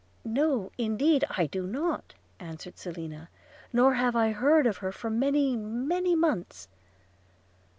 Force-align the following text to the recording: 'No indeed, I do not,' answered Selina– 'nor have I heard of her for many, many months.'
'No 0.25 0.71
indeed, 0.79 1.25
I 1.29 1.45
do 1.45 1.67
not,' 1.67 2.15
answered 2.39 2.79
Selina– 2.79 3.29
'nor 3.71 3.93
have 3.93 4.15
I 4.15 4.31
heard 4.31 4.65
of 4.65 4.77
her 4.77 4.91
for 4.91 5.11
many, 5.11 5.55
many 5.55 6.15
months.' 6.15 6.67